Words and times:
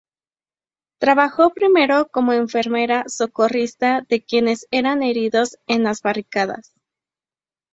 Trabajó 0.99 1.51
primero 1.51 2.07
como 2.07 2.33
enfermera 2.33 3.03
socorrista 3.07 4.01
de 4.09 4.23
quienes 4.25 4.65
eran 4.71 5.03
heridos 5.03 5.59
en 5.67 5.83
las 5.83 6.01
barricadas. 6.01 6.73